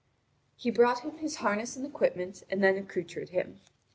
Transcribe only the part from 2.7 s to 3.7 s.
accoutred him.